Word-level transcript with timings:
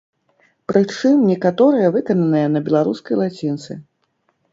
Прычым, 0.69 1.19
некаторыя 1.31 1.91
выкананыя 1.97 2.47
на 2.55 2.59
беларускай 2.71 3.15
лацінцы. 3.21 3.71